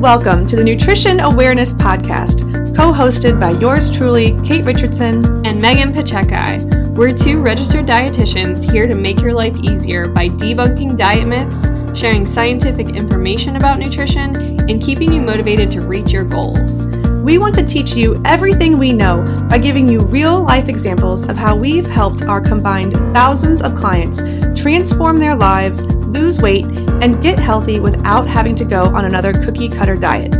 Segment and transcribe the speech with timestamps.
[0.00, 5.94] Welcome to the Nutrition Awareness Podcast, co hosted by yours truly, Kait Richardson and Megan
[5.94, 6.94] Poczekaj.
[6.94, 11.68] We're two registered dietitians here to make your life easier by debunking diet myths,
[11.98, 16.86] sharing scientific information about nutrition, and keeping you motivated to reach your goals.
[17.24, 21.38] We want to teach you everything we know by giving you real life examples of
[21.38, 24.20] how we've helped our combined thousands of clients
[24.60, 26.66] transform their lives, lose weight,
[27.02, 30.34] and get healthy without having to go on another cookie cutter diet.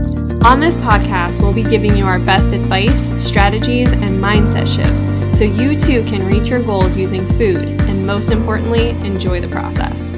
[0.44, 5.06] On this podcast, we'll be giving you our best advice, strategies, and mindset shifts
[5.36, 10.16] so you too can reach your goals using food and, most importantly, enjoy the process.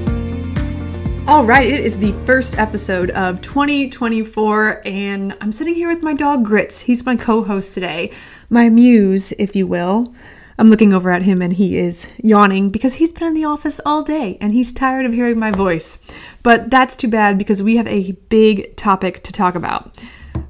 [1.27, 6.15] All right, it is the first episode of 2024, and I'm sitting here with my
[6.15, 6.81] dog Grits.
[6.81, 8.13] He's my co host today,
[8.51, 10.15] my muse, if you will.
[10.59, 13.81] I'm looking over at him and he is yawning because he's been in the office
[13.87, 16.01] all day and he's tired of hearing my voice.
[16.43, 20.03] But that's too bad because we have a big topic to talk about.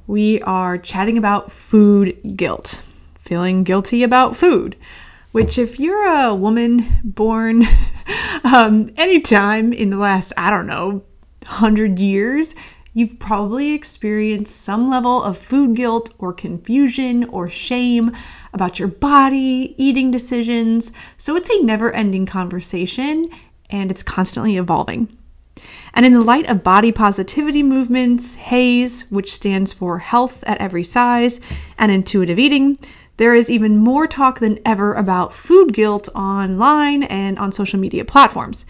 [0.07, 2.81] We are chatting about food guilt,
[3.19, 4.75] feeling guilty about food.
[5.31, 7.67] Which, if you're a woman born
[8.43, 11.03] um, anytime in the last, I don't know,
[11.43, 12.55] 100 years,
[12.93, 18.15] you've probably experienced some level of food guilt or confusion or shame
[18.53, 20.91] about your body, eating decisions.
[21.17, 23.29] So it's a never ending conversation
[23.69, 25.15] and it's constantly evolving.
[25.93, 30.83] And in the light of body positivity movements, HAES, which stands for Health at Every
[30.83, 31.39] Size,
[31.77, 32.77] and intuitive eating,
[33.17, 38.05] there is even more talk than ever about food guilt online and on social media
[38.05, 38.65] platforms.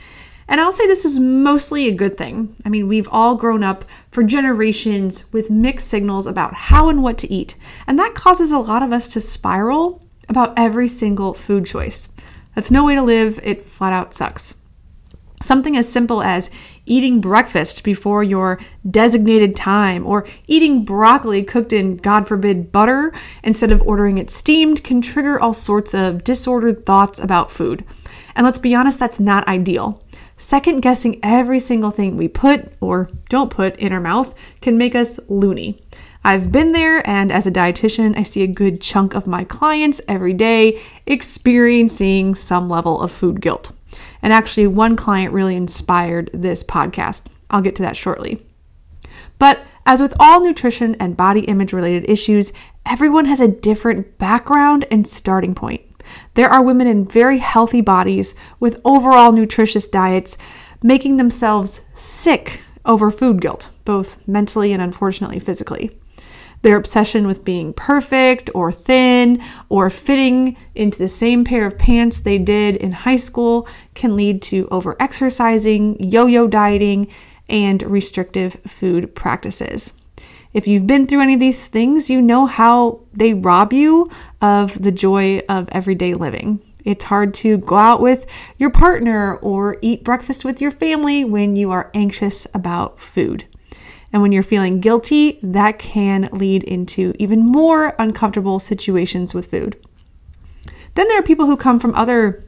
[0.49, 2.55] And I'll say this is mostly a good thing.
[2.65, 7.19] I mean, we've all grown up for generations with mixed signals about how and what
[7.19, 11.67] to eat, and that causes a lot of us to spiral about every single food
[11.67, 12.09] choice.
[12.55, 14.55] That's no way to live, it flat out sucks.
[15.43, 16.49] Something as simple as
[16.87, 23.13] eating breakfast before your designated time or eating broccoli cooked in, God forbid, butter
[23.43, 27.85] instead of ordering it steamed can trigger all sorts of disordered thoughts about food.
[28.35, 30.03] And let's be honest, that's not ideal.
[30.39, 34.95] Second guessing every single thing we put or don't put in our mouth can make
[34.95, 35.81] us loony.
[36.23, 39.99] I've been there, and as a dietitian, I see a good chunk of my clients
[40.07, 43.73] every day experiencing some level of food guilt.
[44.21, 47.23] And actually, one client really inspired this podcast.
[47.49, 48.41] I'll get to that shortly.
[49.39, 52.53] But as with all nutrition and body image related issues,
[52.85, 55.81] everyone has a different background and starting point.
[56.35, 60.37] There are women in very healthy bodies with overall nutritious diets
[60.81, 65.91] making themselves sick over food guilt, both mentally and unfortunately physically.
[66.61, 72.19] Their obsession with being perfect or thin or fitting into the same pair of pants
[72.19, 77.07] they did in high school can lead to overexercising, yo yo dieting,
[77.47, 79.93] and restrictive food practices.
[80.51, 84.09] If you've been through any of these things, you know how they rob you
[84.41, 86.61] of the joy of everyday living.
[86.85, 88.25] It's hard to go out with
[88.57, 93.45] your partner or eat breakfast with your family when you are anxious about food.
[94.11, 99.77] And when you're feeling guilty, that can lead into even more uncomfortable situations with food.
[100.95, 102.45] Then there are people who come from other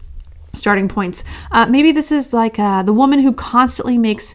[0.53, 1.23] starting points.
[1.51, 4.33] Uh, maybe this is like uh, the woman who constantly makes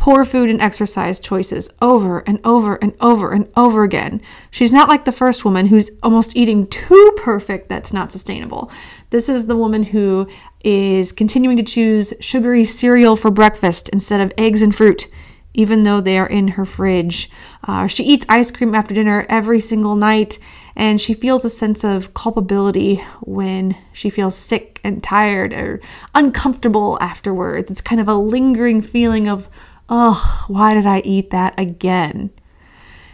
[0.00, 4.18] poor food and exercise choices over and over and over and over again.
[4.50, 8.72] She's not like the first woman who's almost eating too perfect that's not sustainable.
[9.10, 10.26] This is the woman who
[10.64, 15.06] is continuing to choose sugary cereal for breakfast instead of eggs and fruit
[15.54, 17.30] even though they are in her fridge.
[17.66, 20.38] Uh, she eats ice cream after dinner every single night,
[20.76, 25.80] and she feels a sense of culpability when she feels sick and tired or
[26.14, 27.70] uncomfortable afterwards.
[27.70, 29.48] It's kind of a lingering feeling of,
[29.90, 32.30] oh, why did I eat that again?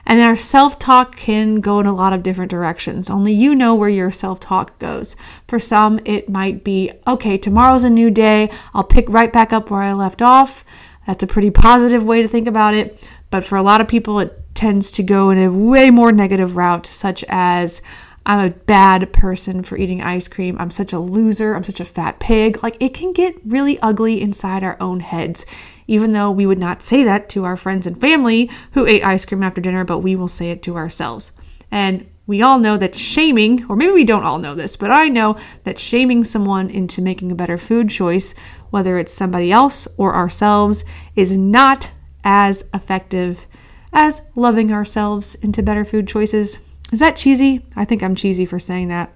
[0.08, 3.10] And our self talk can go in a lot of different directions.
[3.10, 5.16] Only you know where your self talk goes.
[5.48, 8.50] For some, it might be, okay, tomorrow's a new day.
[8.72, 10.64] I'll pick right back up where I left off.
[11.08, 13.10] That's a pretty positive way to think about it.
[13.30, 16.56] But for a lot of people, it tends to go in a way more negative
[16.56, 17.82] route, such as
[18.24, 20.56] I'm a bad person for eating ice cream.
[20.58, 21.54] I'm such a loser.
[21.54, 22.62] I'm such a fat pig.
[22.62, 25.46] Like it can get really ugly inside our own heads,
[25.86, 29.24] even though we would not say that to our friends and family who ate ice
[29.24, 31.32] cream after dinner, but we will say it to ourselves.
[31.70, 35.08] And we all know that shaming, or maybe we don't all know this, but I
[35.08, 38.34] know that shaming someone into making a better food choice
[38.70, 40.84] whether it's somebody else or ourselves,
[41.14, 41.90] is not
[42.24, 43.46] as effective
[43.92, 46.60] as loving ourselves into better food choices.
[46.92, 47.64] Is that cheesy?
[47.74, 49.12] I think I'm cheesy for saying that.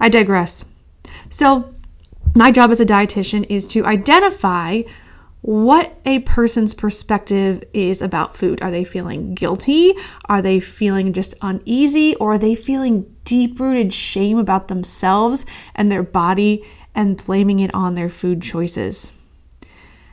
[0.00, 0.64] I digress.
[1.30, 1.74] So,
[2.34, 4.82] my job as a dietitian is to identify
[5.42, 8.62] what a person's perspective is about food.
[8.62, 9.92] Are they feeling guilty?
[10.26, 12.14] Are they feeling just uneasy?
[12.16, 15.44] Or are they feeling deep rooted shame about themselves
[15.74, 19.12] and their body and blaming it on their food choices?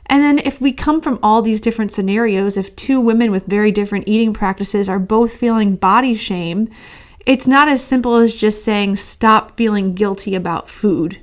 [0.06, 3.70] And then, if we come from all these different scenarios, if two women with very
[3.70, 6.68] different eating practices are both feeling body shame,
[7.24, 11.20] it's not as simple as just saying, stop feeling guilty about food.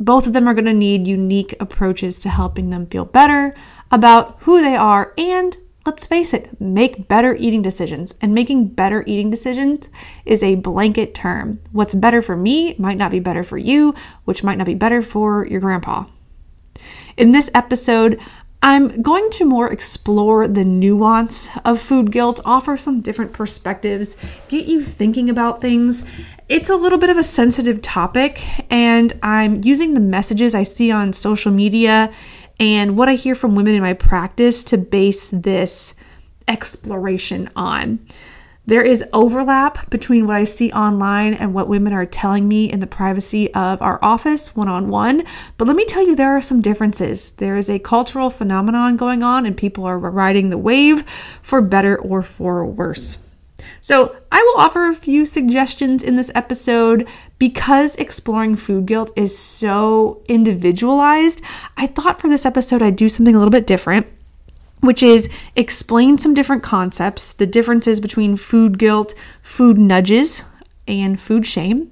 [0.00, 3.54] Both of them are going to need unique approaches to helping them feel better
[3.92, 5.56] about who they are and
[5.86, 8.14] let's face it, make better eating decisions.
[8.20, 9.88] And making better eating decisions
[10.24, 11.60] is a blanket term.
[11.72, 13.94] What's better for me might not be better for you,
[14.24, 16.04] which might not be better for your grandpa.
[17.16, 18.20] In this episode,
[18.62, 24.18] I'm going to more explore the nuance of food guilt, offer some different perspectives,
[24.48, 26.04] get you thinking about things.
[26.48, 30.90] It's a little bit of a sensitive topic, and I'm using the messages I see
[30.90, 32.12] on social media
[32.58, 35.94] and what I hear from women in my practice to base this
[36.46, 38.00] exploration on.
[38.70, 42.78] There is overlap between what I see online and what women are telling me in
[42.78, 45.24] the privacy of our office one on one.
[45.56, 47.32] But let me tell you, there are some differences.
[47.32, 51.02] There is a cultural phenomenon going on, and people are riding the wave
[51.42, 53.18] for better or for worse.
[53.80, 57.08] So, I will offer a few suggestions in this episode
[57.40, 61.42] because exploring food guilt is so individualized.
[61.76, 64.06] I thought for this episode I'd do something a little bit different
[64.80, 70.42] which is explain some different concepts, the differences between food guilt, food nudges,
[70.86, 71.90] and food shame.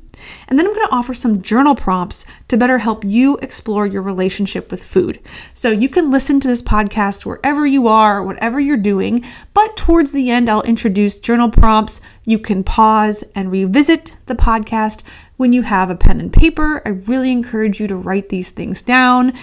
[0.48, 4.02] And then I'm going to offer some journal prompts to better help you explore your
[4.02, 5.20] relationship with food.
[5.54, 9.24] So you can listen to this podcast wherever you are, whatever you're doing,
[9.54, 12.00] but towards the end, I'll introduce journal prompts.
[12.24, 15.02] You can pause and revisit the podcast
[15.36, 16.82] when you have a pen and paper.
[16.84, 19.34] I really encourage you to write these things down.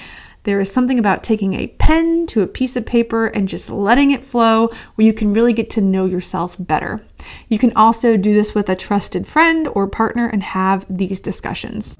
[0.45, 4.11] There is something about taking a pen to a piece of paper and just letting
[4.11, 7.03] it flow where you can really get to know yourself better.
[7.49, 11.97] You can also do this with a trusted friend or partner and have these discussions.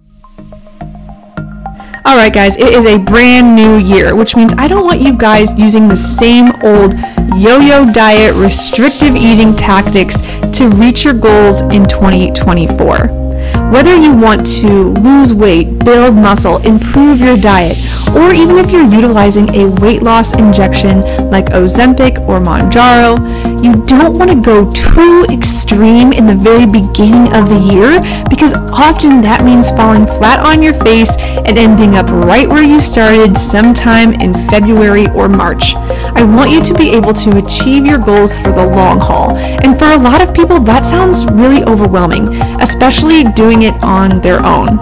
[2.06, 5.18] All right, guys, it is a brand new year, which means I don't want you
[5.18, 6.94] guys using the same old
[7.42, 10.22] yo yo diet, restrictive eating tactics
[10.56, 13.25] to reach your goals in 2024.
[13.72, 17.78] Whether you want to lose weight, build muscle, improve your diet,
[18.16, 23.18] or even if you're utilizing a weight loss injection like Ozempic or Mounjaro,
[23.64, 28.54] you don't want to go too extreme in the very beginning of the year because
[28.72, 33.38] often that means falling flat on your face and ending up right where you started
[33.38, 35.74] sometime in February or March.
[36.16, 39.36] I want you to be able to achieve your goals for the long haul.
[39.36, 42.28] And for a lot of people, that sounds really overwhelming,
[42.66, 44.80] especially doing it on their own.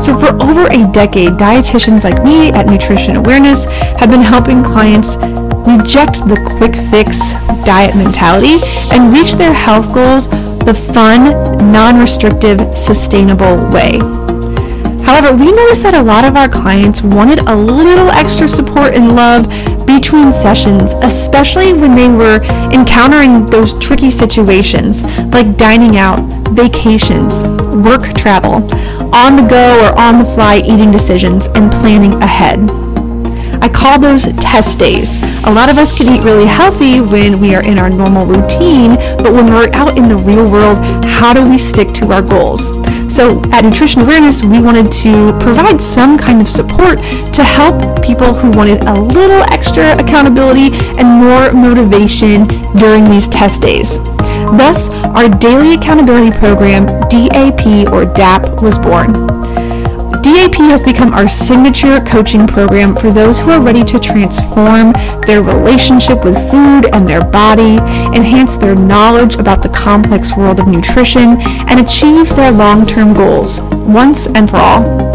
[0.00, 3.64] So, for over a decade, dietitians like me at Nutrition Awareness
[3.98, 5.16] have been helping clients
[5.66, 7.32] reject the quick fix
[7.66, 8.58] diet mentality
[8.92, 10.28] and reach their health goals
[10.66, 11.22] the fun,
[11.72, 13.98] non restrictive, sustainable way.
[15.06, 19.14] However, we noticed that a lot of our clients wanted a little extra support and
[19.14, 19.46] love
[19.86, 22.42] between sessions, especially when they were
[22.74, 26.18] encountering those tricky situations like dining out,
[26.52, 27.42] vacations,
[27.76, 28.54] work travel,
[29.14, 32.58] on the go or on the fly eating decisions, and planning ahead.
[33.62, 35.18] I call those test days.
[35.44, 38.96] A lot of us can eat really healthy when we are in our normal routine,
[39.18, 42.70] but when we're out in the real world, how do we stick to our goals?
[43.12, 48.34] So at Nutrition Awareness, we wanted to provide some kind of support to help people
[48.34, 52.46] who wanted a little extra accountability and more motivation
[52.78, 53.98] during these test days.
[54.46, 59.12] Thus, our daily accountability program, DAP or DAP, was born.
[60.22, 64.92] DAP has become our signature coaching program for those who are ready to transform
[65.26, 67.76] their relationship with food and their body,
[68.16, 71.36] enhance their knowledge about the complex world of nutrition,
[71.68, 75.05] and achieve their long-term goals once and for all.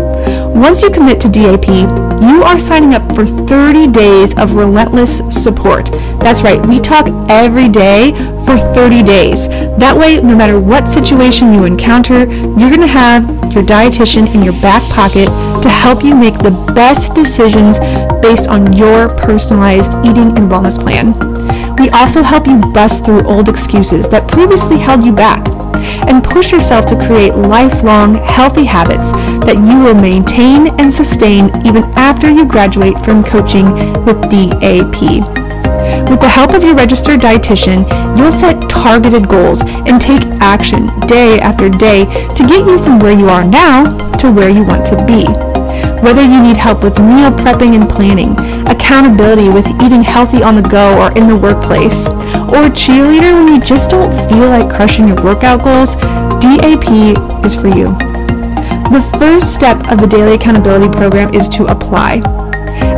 [0.53, 5.85] Once you commit to DAP, you are signing up for 30 days of relentless support.
[6.19, 8.11] That's right, we talk every day
[8.45, 9.47] for 30 days.
[9.79, 14.43] That way, no matter what situation you encounter, you're going to have your dietitian in
[14.43, 15.27] your back pocket
[15.63, 17.79] to help you make the best decisions
[18.21, 21.13] based on your personalized eating and wellness plan.
[21.77, 25.43] We also help you bust through old excuses that previously held you back
[26.07, 29.11] and push yourself to create lifelong healthy habits
[29.45, 33.71] that you will maintain and sustain even after you graduate from coaching
[34.05, 35.01] with DAP.
[36.09, 41.39] With the help of your registered dietitian, you'll set targeted goals and take action day
[41.39, 45.05] after day to get you from where you are now to where you want to
[45.05, 45.50] be.
[46.01, 48.31] Whether you need help with meal prepping and planning,
[48.67, 52.07] accountability with eating healthy on the go or in the workplace,
[52.49, 55.95] or cheerleader when you just don't feel like crushing your workout goals,
[56.41, 56.89] DAP
[57.45, 57.93] is for you.
[58.89, 62.23] The first step of the Daily Accountability Program is to apply.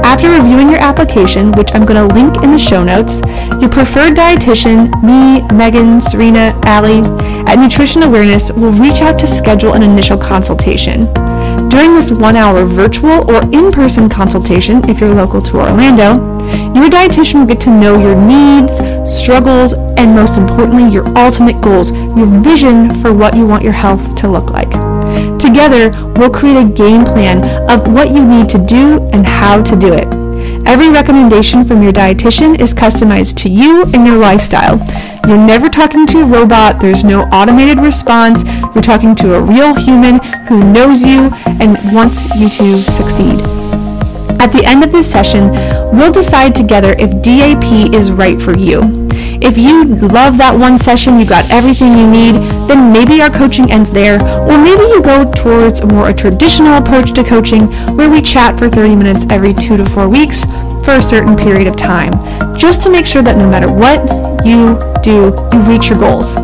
[0.05, 3.21] After reviewing your application, which I'm going to link in the show notes,
[3.59, 7.03] your preferred dietitian, me, Megan, Serena, Allie,
[7.47, 11.01] at Nutrition Awareness will reach out to schedule an initial consultation.
[11.73, 16.21] During this one hour virtual or in person consultation, if you're local to Orlando,
[16.75, 18.77] your dietitian will get to know your needs,
[19.11, 24.15] struggles, and most importantly, your ultimate goals, your vision for what you want your health
[24.17, 24.69] to look like.
[25.39, 29.75] Together, we'll create a game plan of what you need to do and how to
[29.75, 30.22] do it.
[30.65, 34.77] Every recommendation from your dietitian is customized to you and your lifestyle.
[35.27, 38.43] You're never talking to a robot, there's no automated response.
[38.43, 43.62] You're talking to a real human who knows you and wants you to succeed.
[44.43, 45.51] At the end of this session,
[45.95, 48.81] we'll decide together if DAP is right for you.
[49.41, 52.35] If you love that one session, you got everything you need,
[52.67, 56.73] then maybe our coaching ends there, or maybe you go towards a more a traditional
[56.73, 60.43] approach to coaching where we chat for 30 minutes every two to four weeks
[60.83, 62.11] for a certain period of time,
[62.57, 64.03] just to make sure that no matter what
[64.45, 66.35] you do, you reach your goals.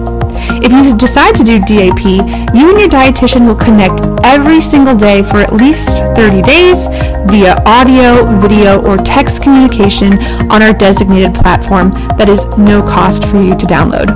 [0.51, 5.23] If you decide to do DAP, you and your dietitian will connect every single day
[5.23, 6.87] for at least 30 days
[7.29, 10.13] via audio, video, or text communication
[10.51, 14.09] on our designated platform that is no cost for you to download.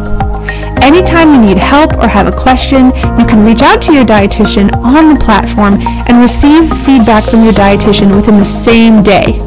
[0.83, 2.87] Anytime you need help or have a question,
[3.17, 7.53] you can reach out to your dietitian on the platform and receive feedback from your
[7.53, 9.39] dietitian within the same day.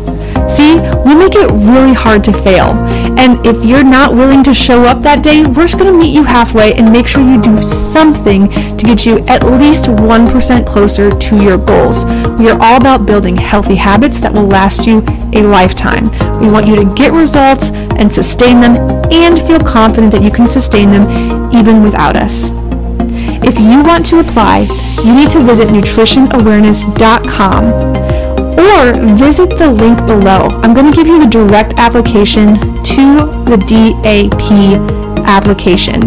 [0.49, 2.73] See, we make it really hard to fail.
[3.19, 6.15] And if you're not willing to show up that day, we're just going to meet
[6.15, 11.11] you halfway and make sure you do something to get you at least 1% closer
[11.11, 12.05] to your goals.
[12.39, 16.05] We are all about building healthy habits that will last you a lifetime.
[16.41, 18.77] We want you to get results and sustain them
[19.11, 22.51] and feel confident that you can sustain them even without us.
[23.43, 24.69] If you want to apply,
[25.05, 28.26] you need to visit nutritionawareness.com
[28.59, 30.49] or visit the link below.
[30.63, 33.05] I'm going to give you the direct application to
[33.45, 34.51] the DAP
[35.27, 36.03] application.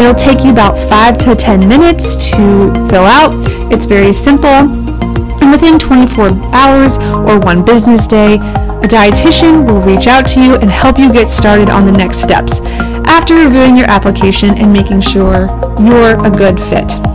[0.00, 3.32] It'll take you about 5 to 10 minutes to fill out.
[3.72, 4.48] It's very simple.
[4.48, 10.56] And within 24 hours or one business day, a dietitian will reach out to you
[10.56, 12.60] and help you get started on the next steps
[13.06, 15.48] after reviewing your application and making sure
[15.80, 17.13] you're a good fit.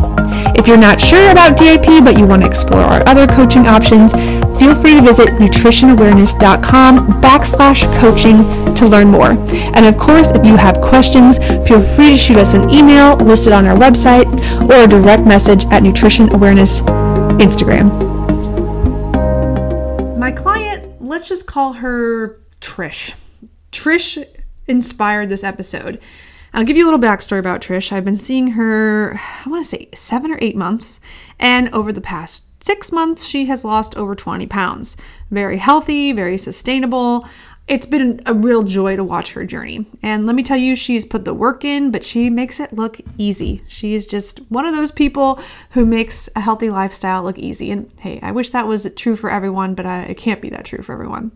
[0.60, 4.12] If you're not sure about DAP but you want to explore our other coaching options,
[4.60, 9.32] feel free to visit nutritionawareness.com backslash coaching to learn more.
[9.54, 13.54] And of course, if you have questions, feel free to shoot us an email listed
[13.54, 14.26] on our website
[14.70, 16.82] or a direct message at Nutrition Awareness
[17.40, 17.88] Instagram.
[20.18, 23.14] My client, let's just call her Trish.
[23.72, 24.22] Trish
[24.68, 26.02] inspired this episode.
[26.54, 27.92] I'll give you a little backstory about Trish.
[27.92, 31.00] I've been seeing her, I want to say seven or eight months,
[31.40, 34.98] and over the past six months, she has lost over 20 pounds.
[35.30, 37.28] Very healthy, very sustainable.
[37.68, 39.86] It's been a real joy to watch her journey.
[40.02, 43.00] And let me tell you, she's put the work in, but she makes it look
[43.20, 43.64] easy.
[43.68, 45.40] She is just one of those people
[45.72, 47.70] who makes a healthy lifestyle look easy.
[47.70, 50.66] And hey, I wish that was true for everyone, but uh, it can't be that
[50.66, 51.32] true for everyone.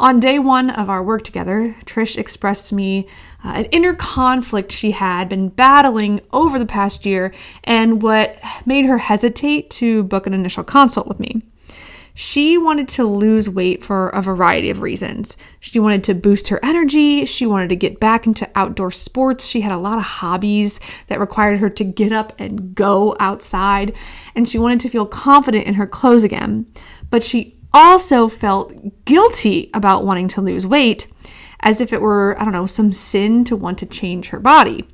[0.00, 3.06] On day one of our work together, Trish expressed to me
[3.44, 7.32] uh, an inner conflict she had been battling over the past year
[7.64, 11.42] and what made her hesitate to book an initial consult with me.
[12.14, 15.36] She wanted to lose weight for a variety of reasons.
[15.60, 17.24] She wanted to boost her energy.
[17.24, 19.46] She wanted to get back into outdoor sports.
[19.46, 23.94] She had a lot of hobbies that required her to get up and go outside.
[24.34, 26.66] And she wanted to feel confident in her clothes again.
[27.08, 28.72] But she also felt
[29.04, 31.06] guilty about wanting to lose weight,
[31.60, 34.86] as if it were, I don't know, some sin to want to change her body.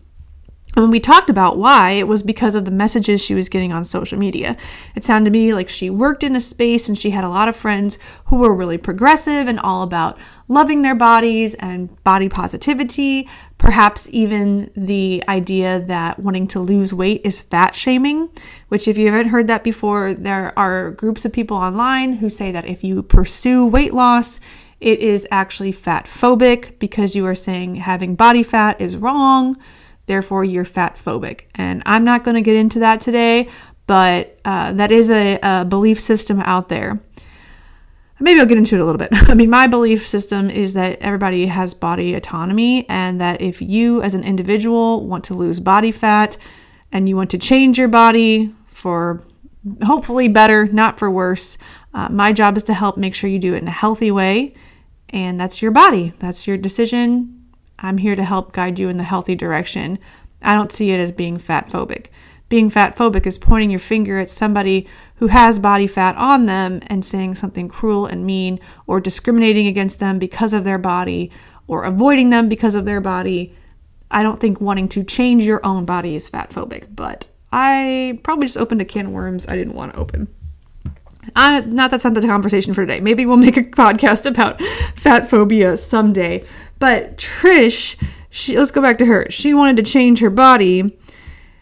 [0.77, 3.73] And when we talked about why, it was because of the messages she was getting
[3.73, 4.59] on social media.
[4.95, 7.49] It sounded to me like she worked in a space and she had a lot
[7.49, 10.19] of friends who were really progressive and all about
[10.49, 13.27] loving their bodies and body positivity.
[13.57, 18.29] Perhaps even the idea that wanting to lose weight is fat shaming,
[18.69, 22.53] which, if you haven't heard that before, there are groups of people online who say
[22.53, 24.41] that if you pursue weight loss,
[24.81, 29.57] it is actually fat phobic because you are saying having body fat is wrong
[30.07, 31.43] therefore you're fat phobic.
[31.55, 33.49] And I'm not going to get into that today,
[33.87, 37.01] but uh, that is a, a belief system out there.
[38.19, 39.11] Maybe I'll get into it a little bit.
[39.29, 44.01] I mean, my belief system is that everybody has body autonomy, and that if you
[44.01, 46.39] as an individual want to lose body fat
[46.93, 49.23] and you want to change your body for
[49.85, 51.59] hopefully better, not for worse,
[51.97, 54.53] Uh, my job is to help make sure you do it in a healthy way,
[55.11, 57.47] and that's your body, that's your decision.
[57.79, 59.99] I'm here to help guide you in the healthy direction.
[60.43, 62.07] I don't see it as being fat phobic.
[62.49, 64.87] Being fat phobic is pointing your finger at somebody
[65.17, 69.99] who has body fat on them and saying something cruel and mean or discriminating against
[69.99, 71.33] them because of their body
[71.67, 73.55] or avoiding them because of their body.
[74.11, 78.47] I don't think wanting to change your own body is fat phobic, but I probably
[78.47, 80.29] just opened a can of worms I didn't want to open.
[81.35, 83.01] Uh, not that's not the conversation for today.
[83.01, 84.61] Maybe we'll make a podcast about
[84.95, 86.45] fat phobia someday.
[86.79, 87.97] But Trish,
[88.31, 89.27] she, let's go back to her.
[89.31, 90.97] She wanted to change her body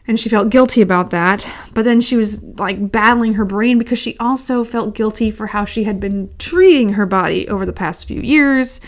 [0.07, 1.51] and she felt guilty about that.
[1.73, 5.65] But then she was like battling her brain because she also felt guilty for how
[5.65, 8.81] she had been treating her body over the past few years.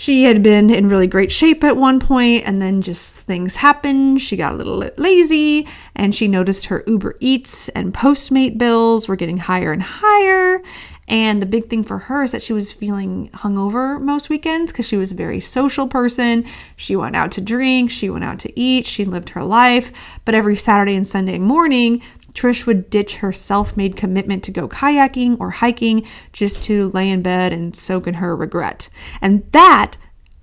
[0.00, 4.22] She had been in really great shape at one point, and then just things happened.
[4.22, 9.08] She got a little bit lazy, and she noticed her Uber Eats and Postmate bills
[9.08, 10.62] were getting higher and higher.
[11.06, 14.86] And the big thing for her is that she was feeling hungover most weekends because
[14.86, 16.46] she was a very social person.
[16.76, 19.92] She went out to drink, she went out to eat, she lived her life.
[20.24, 22.00] But every Saturday and Sunday morning,
[22.34, 27.08] Trish would ditch her self made commitment to go kayaking or hiking just to lay
[27.08, 28.88] in bed and soak in her regret.
[29.20, 29.96] And that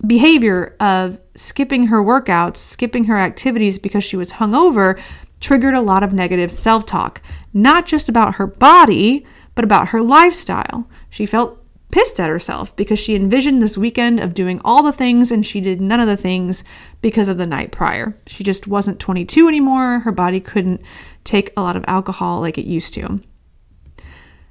[0.06, 5.00] behavior of skipping her workouts, skipping her activities because she was hungover,
[5.40, 7.20] triggered a lot of negative self talk,
[7.52, 10.88] not just about her body, but about her lifestyle.
[11.10, 11.58] She felt
[11.90, 15.60] pissed at herself because she envisioned this weekend of doing all the things and she
[15.60, 16.62] did none of the things
[17.00, 18.16] because of the night prior.
[18.26, 20.00] She just wasn't 22 anymore.
[20.00, 20.82] Her body couldn't
[21.28, 23.20] take a lot of alcohol like it used to.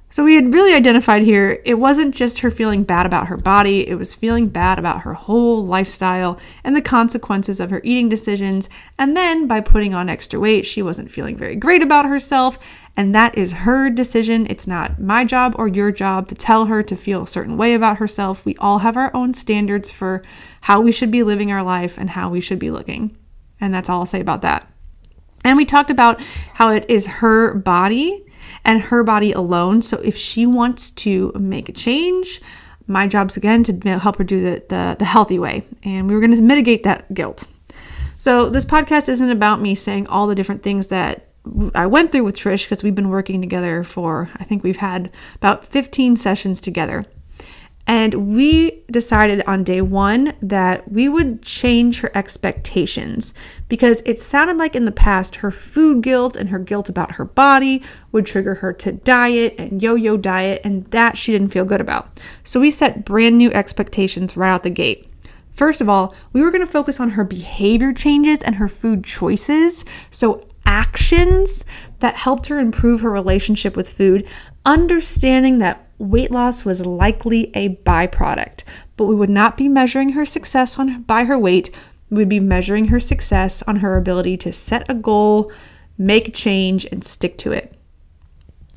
[0.10, 3.88] So we had really identified here it wasn't just her feeling bad about her body,
[3.88, 8.70] it was feeling bad about her whole lifestyle and the consequences of her eating decisions.
[8.98, 12.58] And then by putting on extra weight, she wasn't feeling very great about herself.
[12.96, 14.48] And that is her decision.
[14.50, 17.74] It's not my job or your job to tell her to feel a certain way
[17.74, 18.46] about herself.
[18.46, 20.24] We all have our own standards for
[20.62, 23.18] how we should be living our life and how we should be looking.
[23.60, 24.72] And that's all I'll say about that.
[25.44, 26.22] And we talked about
[26.54, 28.26] how it is her body
[28.66, 29.82] and her body alone.
[29.82, 32.42] So if she wants to make a change,
[32.88, 35.64] my job's again to help her do the, the, the healthy way.
[35.84, 37.46] And we were going to mitigate that guilt.
[38.18, 41.28] So this podcast isn't about me saying all the different things that
[41.76, 45.12] I went through with Trish because we've been working together for, I think we've had
[45.36, 47.04] about 15 sessions together.
[47.88, 53.34] And we decided on day one that we would change her expectations
[53.70, 57.24] because it sounded like in the past her food guilt and her guilt about her
[57.26, 61.66] body would trigger her to diet and yo yo diet, and that she didn't feel
[61.66, 62.20] good about.
[62.44, 65.10] So we set brand new expectations right out the gate.
[65.56, 69.86] First of all, we were to focus on her behavior changes and her food choices.
[70.12, 71.66] So, actions
[72.00, 74.28] that helped her improve her relationship with food,
[74.68, 78.66] understanding that weight loss was likely a byproduct,
[78.98, 81.72] but we would not be measuring her success on by her weight.
[82.10, 85.52] We would be measuring her success on her ability to set a goal,
[85.98, 87.74] make a change, and stick to it.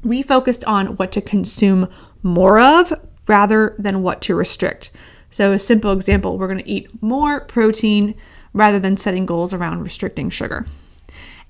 [0.02, 1.88] We focused on what to consume
[2.22, 2.92] more of
[3.26, 4.92] rather than what to restrict.
[5.28, 8.14] So, a simple example we're going to eat more protein
[8.52, 10.66] rather than setting goals around restricting sugar.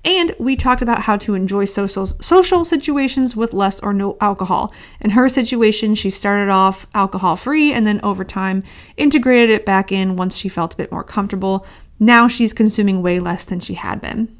[0.03, 4.73] And we talked about how to enjoy social social situations with less or no alcohol.
[4.99, 8.63] In her situation, she started off alcohol free and then over time
[8.97, 11.67] integrated it back in once she felt a bit more comfortable.
[11.99, 14.35] Now she's consuming way less than she had been.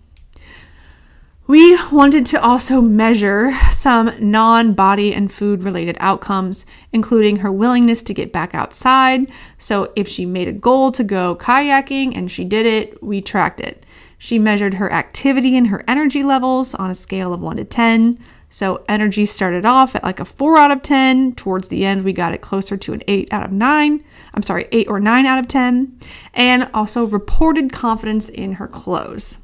[1.52, 8.02] We wanted to also measure some non body and food related outcomes, including her willingness
[8.04, 9.30] to get back outside.
[9.58, 13.60] So, if she made a goal to go kayaking and she did it, we tracked
[13.60, 13.86] it.
[14.24, 18.20] She measured her activity and her energy levels on a scale of 1 to 10.
[18.52, 21.34] So energy started off at like a 4 out of 10.
[21.34, 24.04] Towards the end, we got it closer to an 8 out of 9.
[24.36, 26.00] I'm sorry, 8 or 9 out of 10.
[26.36, 29.40] And also reported confidence in her clothes.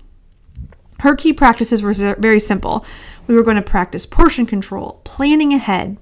[0.99, 2.85] Her key practices were very simple.
[3.25, 5.97] We were going to practice portion control, planning ahead,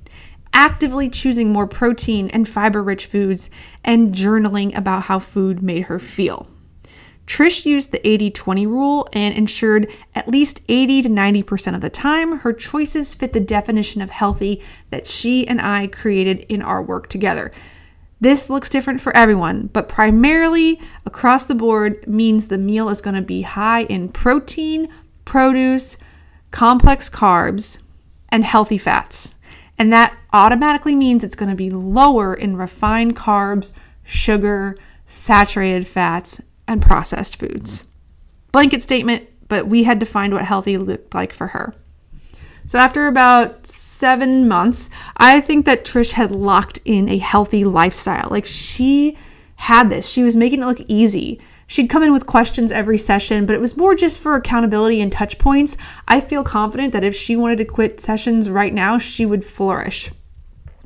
[0.52, 3.50] actively choosing more protein and fiber rich foods,
[3.86, 6.50] and journaling about how food made her feel.
[7.28, 11.90] Trish used the 80 20 rule and ensured at least 80 to 90% of the
[11.90, 14.62] time her choices fit the definition of healthy
[14.92, 17.52] that she and I created in our work together.
[18.22, 23.16] This looks different for everyone, but primarily across the board means the meal is going
[23.16, 24.88] to be high in protein,
[25.26, 25.98] produce,
[26.52, 27.82] complex carbs,
[28.32, 29.36] and healthy fats.
[29.78, 36.42] And that automatically means it's going to be lower in refined carbs, sugar, saturated fats,
[36.68, 37.86] and processed foods.
[38.52, 41.74] Blanket statement, but we had to find what healthy looked like for her.
[42.68, 48.28] So after about seven months, I think that Trish had locked in a healthy lifestyle.
[48.32, 49.18] Like she
[49.58, 51.40] had this, she was making it look easy.
[51.68, 55.12] She'd come in with questions every session, but it was more just for accountability and
[55.12, 55.78] touch points.
[56.08, 60.12] I feel confident that if she wanted to quit sessions right now, she would flourish.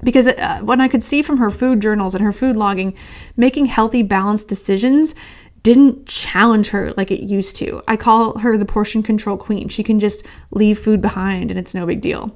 [0.02, 2.96] Because uh, when I could see from her food journals and her food logging,
[3.36, 5.16] making healthy, balanced decisions
[5.64, 7.82] didn't challenge her like it used to.
[7.88, 9.70] I call her the portion control queen.
[9.70, 12.36] She can just leave food behind and it's no big deal.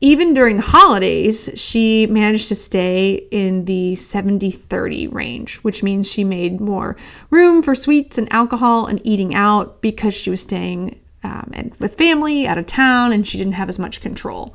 [0.00, 6.08] Even during the holidays, she managed to stay in the 70 30 range, which means
[6.08, 6.96] she made more
[7.30, 12.46] room for sweets and alcohol and eating out because she was staying um, with family
[12.46, 14.54] out of town and she didn't have as much control.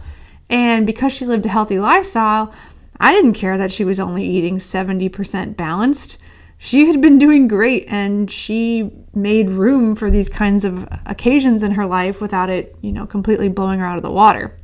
[0.50, 2.54] And because she lived a healthy lifestyle,
[3.00, 6.20] I didn't care that she was only eating 70% balanced.
[6.64, 11.72] She had been doing great and she made room for these kinds of occasions in
[11.72, 14.58] her life without it, you know, completely blowing her out of the water.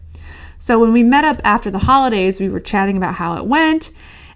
[0.60, 3.92] So when we met up after the holidays, we were chatting about how it went.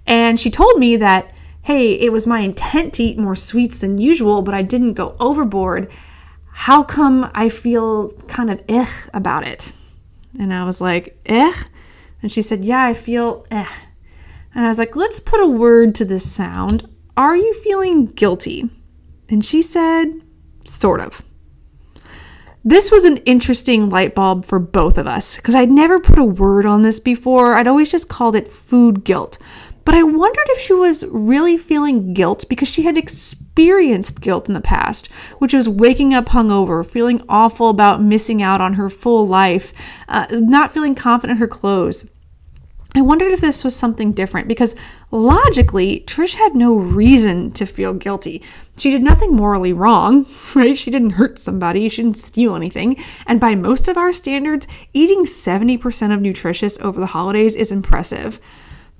[0.06, 3.98] And she told me that, hey, it was my intent to eat more sweets than
[3.98, 5.90] usual, but I didn't go overboard.
[6.52, 9.74] How come I feel kind of eh about it?
[10.38, 11.54] And I was like, eh?
[12.22, 13.72] And she said, yeah, I feel eh.
[14.54, 16.90] And I was like, let's put a word to this sound.
[17.16, 18.70] Are you feeling guilty?
[19.30, 20.08] And she said,
[20.66, 21.22] sort of.
[22.66, 26.24] This was an interesting light bulb for both of us because I'd never put a
[26.24, 27.54] word on this before.
[27.54, 29.38] I'd always just called it food guilt.
[29.86, 34.54] But I wondered if she was really feeling guilt because she had experienced guilt in
[34.54, 39.28] the past, which was waking up hungover, feeling awful about missing out on her full
[39.28, 39.74] life,
[40.08, 42.10] uh, not feeling confident in her clothes.
[42.96, 44.76] I wondered if this was something different because
[45.14, 48.42] logically, Trish had no reason to feel guilty.
[48.78, 50.78] She did nothing morally wrong, right?
[50.78, 53.02] She didn't hurt somebody, she didn't steal anything.
[53.28, 58.40] And by most of our standards, eating 70% of nutritious over the holidays is impressive.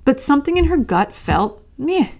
[0.04, 2.10] But something in her gut felt meh.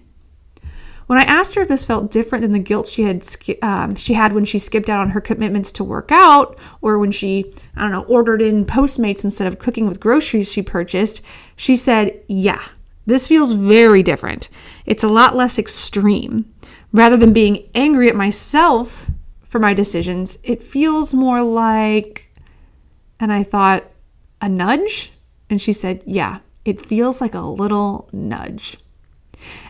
[1.07, 3.23] When I asked her if this felt different than the guilt she had
[3.61, 7.11] um, she had when she skipped out on her commitments to work out, or when
[7.11, 11.21] she I don't know ordered in Postmates instead of cooking with groceries she purchased,
[11.55, 12.63] she said, "Yeah,
[13.05, 14.49] this feels very different.
[14.85, 16.45] It's a lot less extreme.
[16.91, 19.11] Rather than being angry at myself
[19.43, 22.31] for my decisions, it feels more like."
[23.19, 23.83] And I thought,
[24.41, 25.11] "A nudge?"
[25.49, 28.77] And she said, "Yeah, it feels like a little nudge."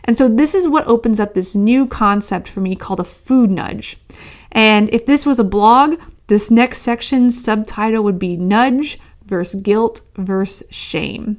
[0.04, 3.50] And so this is what opens up this new concept for me called a food
[3.50, 3.98] nudge.
[4.52, 5.96] And if this was a blog,
[6.28, 11.38] this next section's subtitle would be Nudge versus Guilt versus Shame.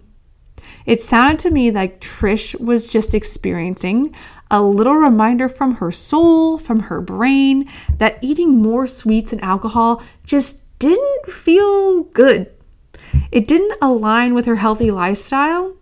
[0.88, 4.16] It sounded to me like Trish was just experiencing
[4.50, 10.02] a little reminder from her soul, from her brain, that eating more sweets and alcohol
[10.24, 12.50] just didn't feel good.
[13.34, 15.76] It didn't align with her healthy lifestyle,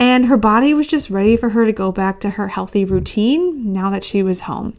[0.00, 3.72] and her body was just ready for her to go back to her healthy routine
[3.72, 4.76] now that she was home.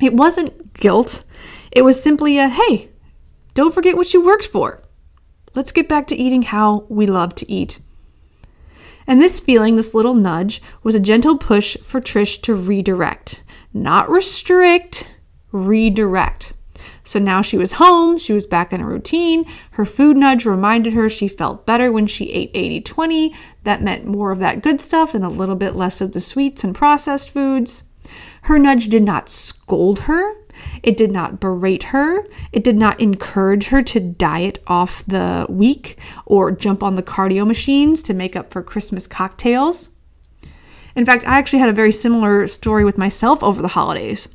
[0.00, 1.22] It wasn't guilt,
[1.70, 2.90] it was simply a hey,
[3.54, 4.82] don't forget what you worked for.
[5.54, 7.78] Let's get back to eating how we love to eat.
[9.08, 13.42] And this feeling, this little nudge, was a gentle push for Trish to redirect,
[13.72, 15.10] not restrict,
[15.50, 16.52] redirect.
[17.04, 19.46] So now she was home, she was back in a routine.
[19.72, 23.34] Her food nudge reminded her she felt better when she ate 80 20.
[23.64, 26.62] That meant more of that good stuff and a little bit less of the sweets
[26.62, 27.84] and processed foods.
[28.42, 30.34] Her nudge did not scold her.
[30.82, 32.26] It did not berate her.
[32.52, 37.46] It did not encourage her to diet off the week or jump on the cardio
[37.46, 39.90] machines to make up for Christmas cocktails.
[40.94, 44.28] In fact, I actually had a very similar story with myself over the holidays.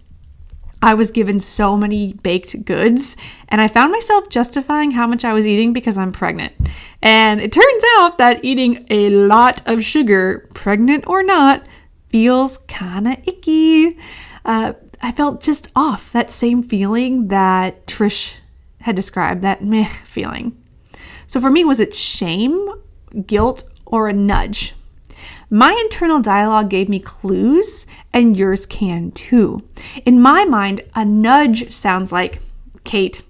[0.82, 3.16] I was given so many baked goods,
[3.48, 6.54] and I found myself justifying how much I was eating because I'm pregnant.
[7.02, 11.66] And it turns out that eating a lot of sugar, pregnant or not,
[12.10, 13.98] feels kind of icky.
[14.44, 18.36] Uh, I felt just off, that same feeling that Trish
[18.80, 20.58] had described, that meh feeling.
[21.28, 22.70] So for me, was it shame,
[23.28, 24.76] guilt, or a nudge?
[25.50, 29.62] My internal dialogue gave me clues, and yours can too.
[30.06, 32.40] In my mind, a nudge sounds like,
[32.86, 33.24] Kait,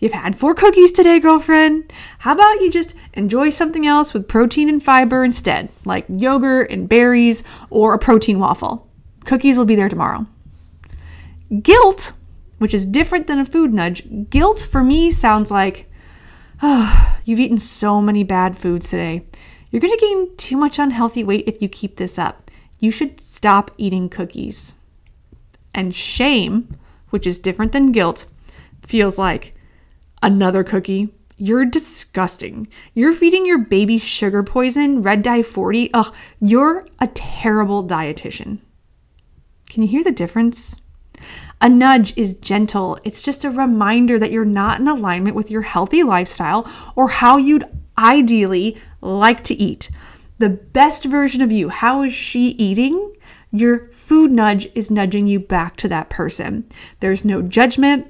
[0.00, 1.92] you've had four cookies today, girlfriend.
[2.18, 6.88] How about you just enjoy something else with protein and fiber instead, like yogurt and
[6.88, 8.88] berries or a protein waffle?
[9.26, 10.26] Cookies will be there tomorrow.
[11.62, 12.12] Guilt,
[12.58, 15.90] which is different than a food nudge, guilt for me sounds like,
[16.62, 19.26] oh, you've eaten so many bad foods today.
[19.70, 22.50] You're going to gain too much unhealthy weight if you keep this up.
[22.78, 24.74] You should stop eating cookies.
[25.74, 26.76] And shame,
[27.10, 28.26] which is different than guilt,
[28.82, 29.54] feels like
[30.22, 31.08] another cookie.
[31.36, 32.68] You're disgusting.
[32.94, 35.94] You're feeding your baby sugar poison, red dye 40.
[35.94, 38.58] Ugh, you're a terrible dietitian.
[39.68, 40.76] Can you hear the difference?
[41.62, 42.98] A nudge is gentle.
[43.04, 47.36] It's just a reminder that you're not in alignment with your healthy lifestyle or how
[47.36, 47.64] you'd
[47.98, 49.90] ideally like to eat.
[50.38, 53.14] The best version of you, how is she eating?
[53.52, 56.64] Your food nudge is nudging you back to that person.
[57.00, 58.06] There's no judgment,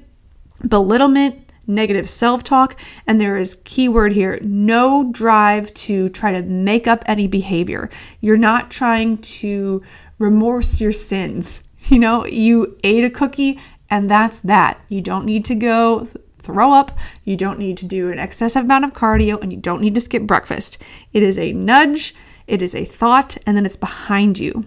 [0.65, 6.87] belittlement, negative self talk, and there is keyword here no drive to try to make
[6.87, 7.89] up any behavior.
[8.21, 9.81] You're not trying to
[10.19, 11.63] remorse your sins.
[11.87, 14.79] You know, you ate a cookie and that's that.
[14.87, 16.07] You don't need to go
[16.39, 19.81] throw up, you don't need to do an excessive amount of cardio, and you don't
[19.81, 20.79] need to skip breakfast.
[21.13, 22.15] It is a nudge,
[22.47, 24.65] it is a thought, and then it's behind you.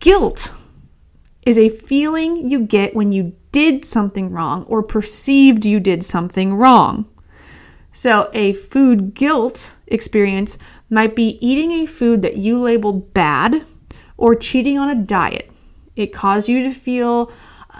[0.00, 0.54] Guilt
[1.44, 6.54] is a feeling you get when you did something wrong or perceived you did something
[6.54, 7.06] wrong.
[7.92, 10.56] So, a food guilt experience
[10.88, 13.64] might be eating a food that you labeled bad
[14.16, 15.50] or cheating on a diet.
[15.98, 17.32] It caused you to feel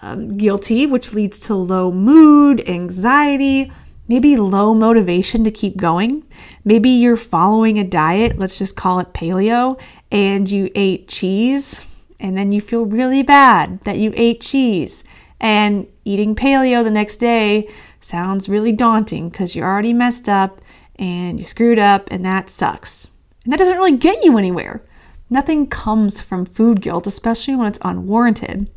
[0.02, 3.70] um, guilty, which leads to low mood, anxiety,
[4.09, 6.24] maybe low motivation to keep going.
[6.64, 11.87] Maybe you're following a diet, let's just call it paleo, and you ate cheese,
[12.18, 15.04] and then you feel really bad that you ate cheese.
[15.38, 20.61] And eating paleo the next day sounds really daunting because you're already messed up
[20.96, 23.07] and you screwed up, and that sucks.
[23.44, 24.83] And that doesn't really get you anywhere.
[25.30, 28.70] Nothing comes from food guilt, especially when it's unwarranted.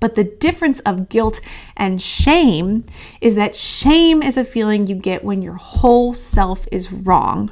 [0.00, 1.40] But the difference of guilt
[1.76, 2.84] and shame
[3.20, 7.50] is that shame is a feeling you get when your whole self is wrong.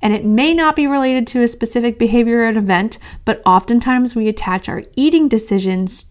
[0.00, 4.14] And it may not be related to a specific behavior or an event, but oftentimes
[4.14, 6.06] we attach our eating decisions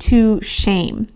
[0.00, 1.08] to shame.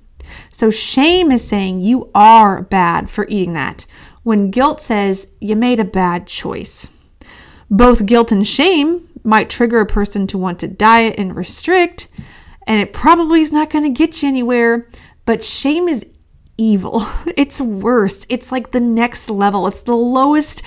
[0.50, 3.86] So, shame is saying you are bad for eating that,
[4.22, 6.88] when guilt says you made a bad choice.
[7.70, 12.08] Both guilt and shame might trigger a person to want to diet and restrict,
[12.66, 14.88] and it probably is not going to get you anywhere.
[15.26, 16.06] But shame is
[16.56, 17.02] evil.
[17.36, 18.26] It's worse.
[18.28, 19.66] It's like the next level.
[19.66, 20.62] It's the lowest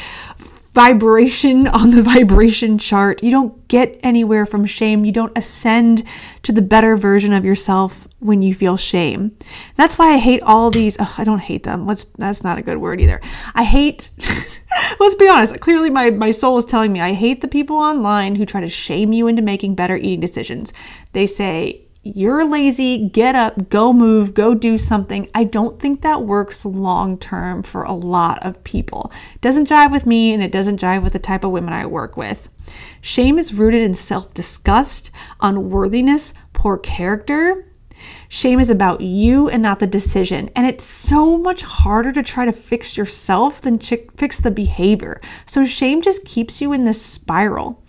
[0.74, 3.24] vibration on the vibration chart.
[3.24, 5.06] You don't get anywhere from shame.
[5.06, 6.04] You don't ascend
[6.44, 9.38] to the better version of yourself when you feel shame.
[9.76, 10.98] That's why I hate all these.
[11.00, 11.86] Oh, I don't hate them.
[11.86, 12.06] Let's.
[12.18, 13.22] That's not a good word either.
[13.56, 14.10] I hate.
[15.00, 15.60] let's be honest.
[15.60, 18.70] Clearly, my my soul is telling me I hate the people online who try to
[18.70, 20.74] shame you into making better eating decisions.
[21.14, 25.30] They say you're lazy, get up, go move, go do something.
[25.34, 29.12] I don't think that works long term for a lot of people.
[29.36, 31.86] It doesn't jive with me and it doesn't jive with the type of women I
[31.86, 32.50] work with.
[33.02, 37.66] Shame is rooted in self disgust, unworthiness, poor character.
[38.30, 40.50] Shame is about you and not the decision.
[40.56, 45.22] And it's so much harder to try to fix yourself than ch- fix the behavior.
[45.46, 47.82] So shame just keeps you in this spiral.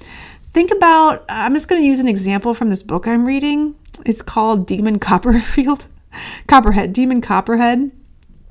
[0.51, 3.75] Think about, I'm just going to use an example from this book I'm reading.
[4.05, 5.87] It's called Demon Copperfield,
[6.47, 7.91] Copperhead, Demon Copperhead.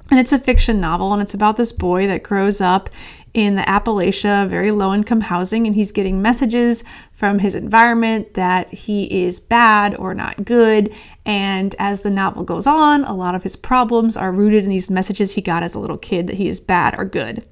[0.09, 2.89] And it's a fiction novel, and it's about this boy that grows up
[3.33, 8.73] in the Appalachia, very low income housing, and he's getting messages from his environment that
[8.73, 10.93] he is bad or not good.
[11.25, 14.89] And as the novel goes on, a lot of his problems are rooted in these
[14.89, 17.45] messages he got as a little kid that he is bad or good.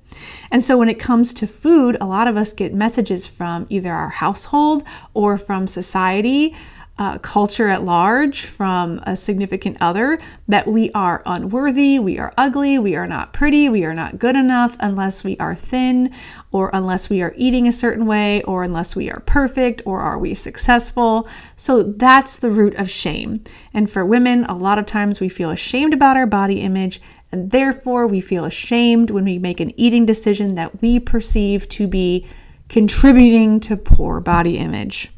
[0.50, 3.92] And so when it comes to food, a lot of us get messages from either
[3.92, 6.56] our household or from society
[6.98, 12.80] uh, culture at large from a significant other that we are unworthy, we are ugly,
[12.80, 16.14] we are not pretty, we are not good enough unless we are thin,
[16.54, 20.18] or unless we are eating a certain way, or unless we are perfect, or are
[20.18, 21.28] we successful.
[21.58, 23.44] So that's the root of shame.
[23.74, 27.02] And for women, a lot of times we feel ashamed about our body image.
[27.34, 31.88] And therefore, we feel ashamed when we make an eating decision that we perceive to
[31.88, 32.26] be
[32.70, 35.12] contributing to poor body image.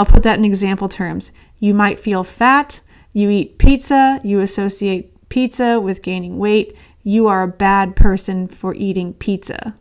[0.00, 1.30] I'll put that in example terms.
[1.58, 2.80] You might feel fat,
[3.12, 6.74] you eat pizza, you associate pizza with gaining weight.
[7.02, 9.74] You are a bad person for eating pizza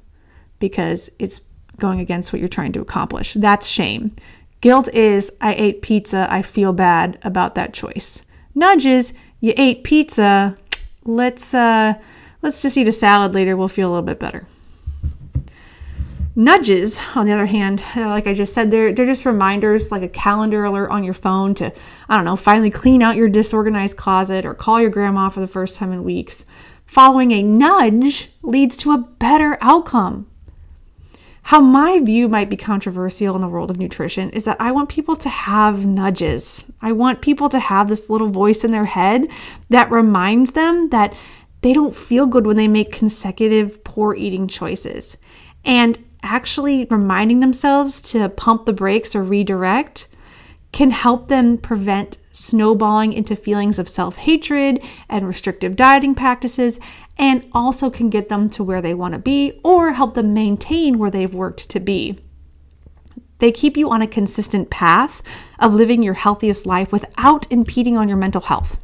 [0.60, 1.39] because it's
[1.77, 3.34] going against what you're trying to accomplish.
[3.36, 4.13] That's shame.
[4.60, 8.25] Guilt is I ate pizza, I feel bad about that choice.
[8.55, 10.58] Nudges, you ate pizza,
[11.05, 11.93] let's uh
[12.41, 14.45] let's just eat a salad later, we'll feel a little bit better.
[16.39, 20.04] Nudges, on the other hand, uh, like I just said, they're, they're just reminders, like
[20.04, 21.69] a calendar alert on your phone to,
[22.08, 25.47] I don't know, finally clean out your disorganized closet or call your grandma for the
[25.47, 26.45] first time in weeks.
[26.86, 30.28] Following a nudge leads to a better outcome.
[31.41, 34.88] How my view might be controversial in the world of nutrition is that I want
[34.88, 36.71] people to have nudges.
[36.82, 39.28] I want people to have this little voice in their head
[39.71, 41.13] that reminds them that
[41.63, 45.17] they don't feel good when they make consecutive poor eating choices.
[45.65, 50.08] And actually reminding themselves to pump the brakes or redirect
[50.71, 56.79] can help them prevent snowballing into feelings of self hatred and restrictive dieting practices,
[57.17, 60.97] and also can get them to where they want to be or help them maintain
[60.97, 62.17] where they've worked to be.
[63.39, 65.23] They keep you on a consistent path
[65.60, 68.77] of living your healthiest life without impeding on your mental health.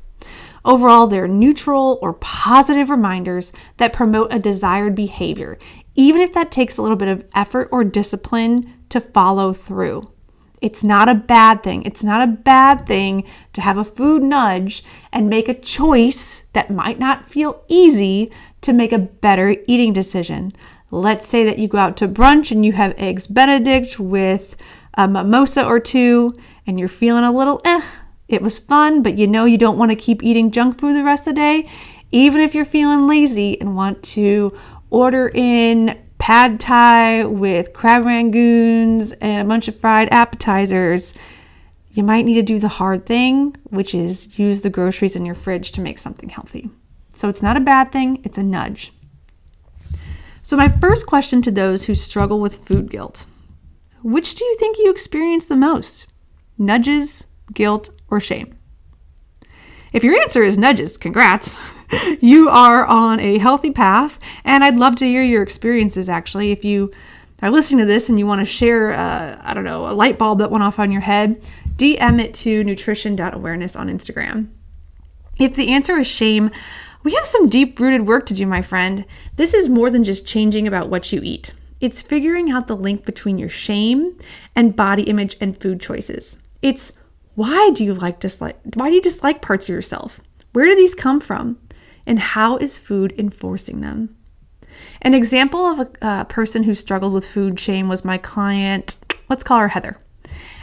[0.64, 5.60] Overall, they're neutral or positive reminders that promote a desired behavior,
[5.96, 10.12] even if that takes a little bit of effort or discipline to follow through.
[10.62, 11.84] It's not a bad thing.
[11.84, 16.72] It's not a bad thing to have a food nudge and make a choice that
[16.72, 18.32] might not feel easy
[18.62, 20.54] to make a better eating decision.
[20.92, 24.56] Let's say that you go out to brunch and you have eggs benedict with
[24.96, 27.82] a mimosa or two and you're feeling a little eh
[28.28, 31.04] it was fun, but you know you don't want to keep eating junk food the
[31.04, 31.70] rest of the day.
[32.12, 34.58] Even if you're feeling lazy and want to
[34.90, 41.14] order in pad thai with crab rangoons and a bunch of fried appetizers,
[41.92, 45.36] you might need to do the hard thing, which is use the groceries in your
[45.36, 46.70] fridge to make something healthy.
[47.14, 48.92] So it's not a bad thing, it's a nudge.
[50.44, 53.26] So, my first question to those who struggle with food guilt
[54.06, 56.06] which do you think you experience the most?
[56.60, 58.56] Nudges, guilt, or shame?
[59.94, 61.60] If your answer is nudges, congrats.
[62.20, 66.52] you are on a healthy path, and I'd love to hear your experiences actually.
[66.52, 66.92] If you
[67.42, 70.18] are listening to this and you want to share, uh, I don't know, a light
[70.18, 71.42] bulb that went off on your head,
[71.78, 74.50] DM it to nutrition.awareness on Instagram.
[75.38, 76.52] If the answer is shame,
[77.04, 79.06] we have some deep rooted work to do, my friend.
[79.36, 83.06] This is more than just changing about what you eat, it's figuring out the link
[83.06, 84.18] between your shame
[84.56, 86.40] and body image and food choices.
[86.62, 86.94] It's
[87.36, 90.22] why do you like dislike why do you dislike parts of yourself?
[90.54, 91.60] Where do these come from?
[92.06, 94.16] And how is food enforcing them?
[95.02, 98.98] An example of a person who struggled with food shame was my client,
[99.30, 99.98] let's call her Heather.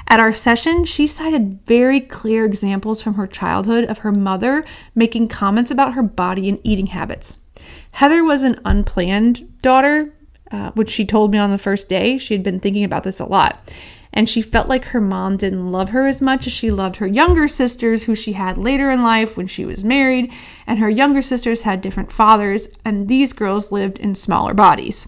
[0.08, 5.28] At our session, she cited very clear examples from her childhood of her mother making
[5.28, 7.38] comments about her body and eating habits.
[7.92, 10.12] Heather was an unplanned daughter,
[10.50, 12.18] uh, which she told me on the first day.
[12.18, 13.72] She had been thinking about this a lot
[14.12, 17.06] and she felt like her mom didn't love her as much as she loved her
[17.06, 20.32] younger sisters, who she had later in life when she was married,
[20.66, 25.06] and her younger sisters had different fathers, and these girls lived in smaller bodies.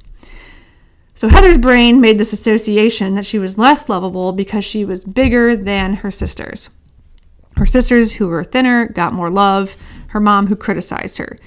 [1.15, 5.55] So Heather's brain made this association that she was less lovable because she was bigger
[5.55, 6.71] than her sisters.
[7.57, 9.77] Her sisters, who were thinner, got more love.
[10.09, 11.39] Her mom, who criticized her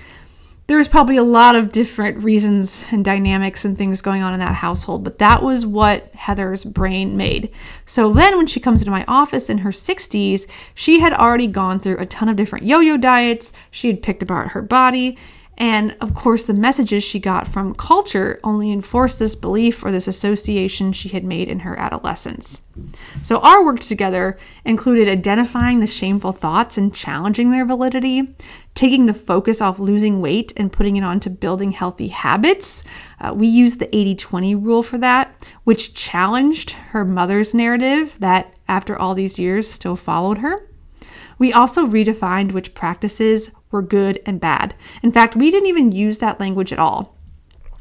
[0.67, 4.39] there was probably a lot of different reasons and dynamics and things going on in
[4.41, 7.51] that household, but that was what Heather's brain made.
[7.85, 11.79] So then, when she comes into my office in her 60s, she had already gone
[11.79, 13.53] through a ton of different yo yo diets.
[13.71, 15.17] She had picked apart her body.
[15.57, 20.07] And of course, the messages she got from culture only enforced this belief or this
[20.07, 22.61] association she had made in her adolescence.
[23.23, 28.35] So, our work together included identifying the shameful thoughts and challenging their validity,
[28.75, 32.83] taking the focus off losing weight and putting it on to building healthy habits.
[33.19, 38.53] Uh, we used the 80 20 rule for that, which challenged her mother's narrative that,
[38.67, 40.69] after all these years, still followed her.
[41.39, 44.75] We also redefined which practices were good and bad.
[45.03, 47.17] In fact, we didn't even use that language at all.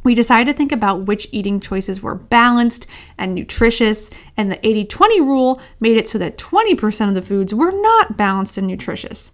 [0.02, 2.86] We decided to think about which eating choices were balanced
[3.18, 7.52] and nutritious, and the 80 20 rule made it so that 20% of the foods
[7.52, 9.32] were not balanced and nutritious.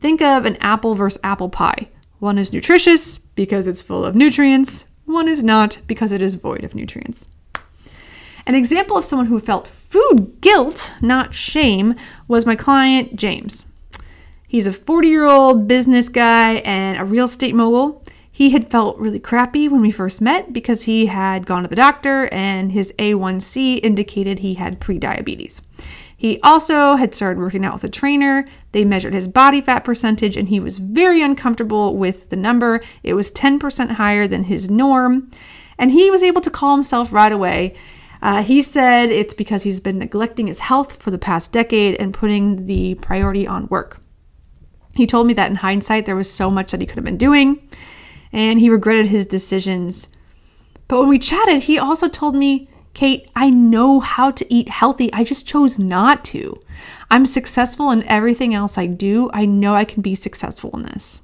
[0.00, 1.88] Think of an apple versus apple pie.
[2.20, 6.64] One is nutritious because it's full of nutrients, one is not because it is void
[6.64, 7.26] of nutrients.
[8.46, 11.94] An example of someone who felt food guilt, not shame,
[12.28, 13.66] was my client, James.
[14.54, 18.04] He's a 40 year old business guy and a real estate mogul.
[18.30, 21.74] He had felt really crappy when we first met because he had gone to the
[21.74, 25.60] doctor and his A1C indicated he had prediabetes.
[26.16, 28.46] He also had started working out with a trainer.
[28.70, 32.80] They measured his body fat percentage and he was very uncomfortable with the number.
[33.02, 35.32] It was 10% higher than his norm.
[35.78, 37.74] And he was able to call himself right away
[38.24, 42.14] uh, he said it's because he's been neglecting his health for the past decade and
[42.14, 44.00] putting the priority on work.
[44.94, 47.16] He told me that in hindsight, there was so much that he could have been
[47.16, 47.68] doing,
[48.32, 50.08] and he regretted his decisions.
[50.88, 55.12] But when we chatted, he also told me, Kait, I know how to eat healthy.
[55.12, 56.60] I just chose not to.
[57.10, 59.30] I'm successful in everything else I do.
[59.32, 61.20] I know I can be successful in this.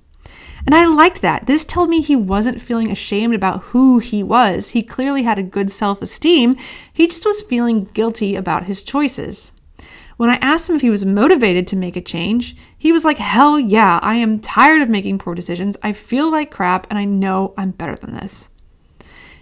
[0.67, 1.47] And I liked that.
[1.47, 4.71] This told me he wasn't feeling ashamed about who he was.
[4.71, 6.57] He clearly had a good self esteem.
[6.93, 9.53] He just was feeling guilty about his choices.
[10.17, 13.19] When I asked him if he was motivated to make a change, he was like,
[13.19, 15.77] Hell yeah, I am tired of making poor decisions.
[15.83, 18.49] I feel like crap and I know I'm better than this.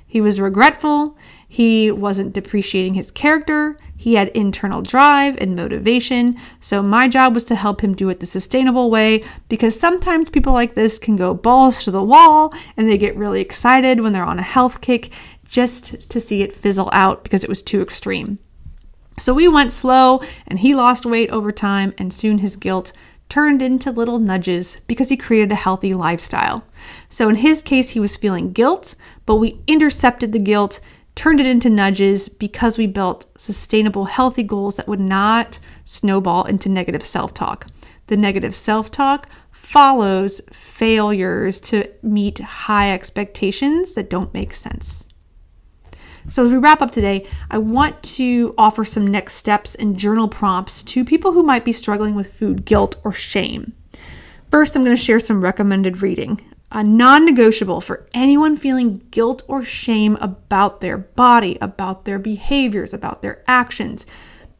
[0.08, 1.16] He was regretful.
[1.46, 3.78] He wasn't depreciating his character.
[3.96, 6.36] He had internal drive and motivation.
[6.58, 10.52] So, my job was to help him do it the sustainable way because sometimes people
[10.52, 14.24] like this can go balls to the wall and they get really excited when they're
[14.24, 15.12] on a health kick
[15.46, 18.40] just to see it fizzle out because it was too extreme.
[19.16, 22.92] So we went slow, and he lost weight over time, and soon his guilt
[23.28, 26.64] turned into little nudges because he created a healthy lifestyle.
[27.08, 28.94] So in his case, he was feeling guilt,
[29.26, 30.80] but we intercepted the guilt,
[31.14, 36.68] turned it into nudges because we built sustainable, healthy goals that would not snowball into
[36.68, 37.66] negative self talk.
[38.06, 45.07] The negative self talk follows failures to meet high expectations that don't make sense.
[46.28, 50.28] So, as we wrap up today, I want to offer some next steps and journal
[50.28, 53.72] prompts to people who might be struggling with food guilt or shame.
[54.50, 56.40] First, I'm going to share some recommended reading.
[56.70, 62.92] A non negotiable for anyone feeling guilt or shame about their body, about their behaviors,
[62.92, 64.04] about their actions.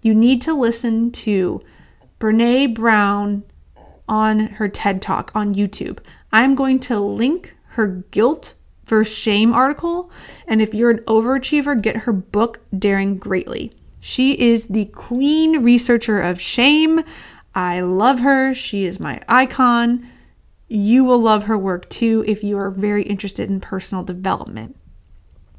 [0.00, 1.60] You need to listen to
[2.18, 3.44] Brene Brown
[4.08, 5.98] on her TED Talk on YouTube.
[6.32, 8.54] I'm going to link her guilt
[8.88, 10.10] versus shame article.
[10.46, 13.72] And if you're an overachiever, get her book, Daring Greatly.
[14.00, 17.02] She is the queen researcher of shame.
[17.54, 18.54] I love her.
[18.54, 20.08] She is my icon.
[20.68, 24.76] You will love her work too if you are very interested in personal development.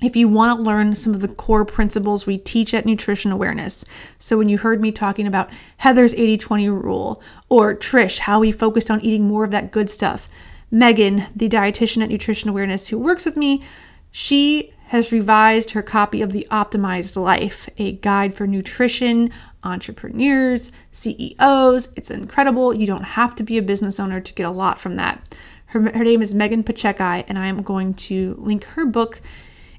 [0.02, 3.84] If you want to learn some of the core principles we teach at Nutrition Awareness.
[4.18, 8.54] So, when you heard me talking about Heather's 80 20 rule or Trish, how we
[8.54, 10.30] focused on eating more of that good stuff,
[10.72, 13.63] Megan, the dietitian at Nutrition Awareness who works with me,
[14.11, 19.32] she has revised her copy of The Optimized Life, a guide for nutrition
[19.63, 21.89] entrepreneurs, CEOs.
[21.95, 22.74] It's incredible.
[22.74, 25.36] You don't have to be a business owner to get a lot from that.
[25.67, 29.22] Her, her name is Megan Poczekaj, and I am going to link her book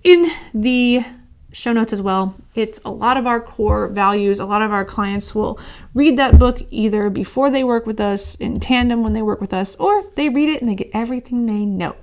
[0.04, 1.04] in the
[1.52, 2.36] show notes as well.
[2.54, 4.40] It's a lot of our core values.
[4.40, 5.58] A lot of our clients will
[5.94, 9.52] read that book either before they work with us, in tandem when they work with
[9.52, 11.96] us, or they read it and they get everything they know.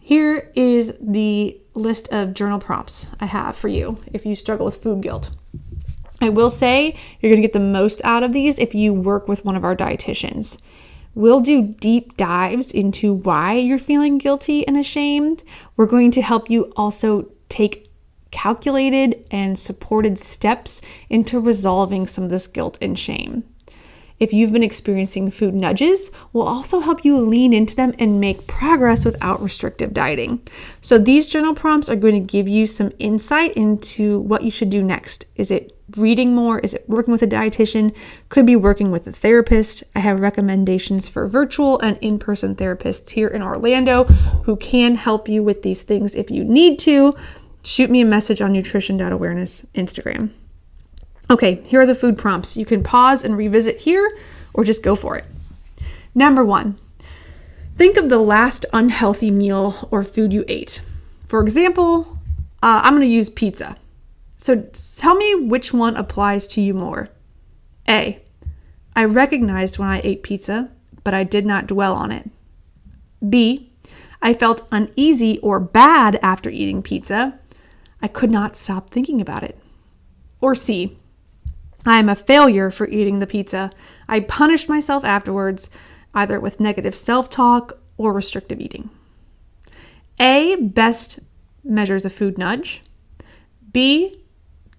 [0.00, 4.82] Here is the list of journal prompts I have for you if you struggle with
[4.82, 5.30] food guilt.
[6.20, 9.28] I will say you're going to get the most out of these if you work
[9.28, 10.58] with one of our dietitians.
[11.14, 15.44] We'll do deep dives into why you're feeling guilty and ashamed.
[15.76, 17.85] We're going to help you also take
[18.30, 23.44] calculated and supported steps into resolving some of this guilt and shame.
[24.18, 28.46] If you've been experiencing food nudges, we'll also help you lean into them and make
[28.46, 30.40] progress without restrictive dieting.
[30.80, 34.70] So, these journal prompts are going to give you some insight into what you should
[34.70, 35.26] do next.
[35.36, 36.60] Is it reading more?
[36.60, 37.94] Is it working with a dietitian?
[38.30, 39.84] Could be working with a therapist.
[39.94, 44.04] I have recommendations for virtual and in person therapists here in Orlando
[44.44, 47.14] who can help you with these things if you need to
[47.66, 50.30] shoot me a message on nutrition.awareness Instagram.
[51.28, 52.56] Okay, here are the food prompts.
[52.56, 54.16] You can pause and revisit here
[54.54, 55.24] or just go for it.
[56.14, 56.78] Number one,
[57.76, 60.80] think of the last unhealthy meal or food you ate.
[61.26, 62.18] For example,
[62.62, 63.76] uh, I'm going to use pizza.
[64.38, 64.62] So
[64.96, 67.08] tell me which one applies to you more.
[67.88, 68.22] A.
[68.94, 70.70] I recognized when I ate pizza,
[71.02, 72.30] but I did not dwell on it.
[73.28, 73.72] B.
[74.22, 77.38] I felt uneasy or bad after eating pizza,
[78.06, 79.58] I could not stop thinking about it.
[80.40, 80.96] Or C.
[81.84, 83.72] I am a failure for eating the pizza.
[84.08, 85.70] I punished myself afterwards,
[86.14, 88.90] either with negative self talk or restrictive eating.
[90.20, 90.54] A.
[90.54, 91.18] Best
[91.64, 92.80] measures a food nudge.
[93.72, 94.22] B.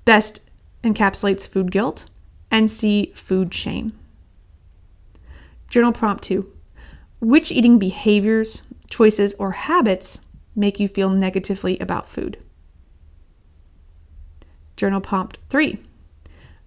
[0.05, 0.39] Best
[0.81, 2.05] encapsulates food guilt.
[2.49, 3.11] And C.
[3.13, 3.91] Food shame.
[5.67, 6.49] Journal prompt 2.
[7.19, 10.21] Which eating behaviors, choices, or habits
[10.55, 12.37] make you feel negatively about food?
[14.77, 15.79] Journal prompt three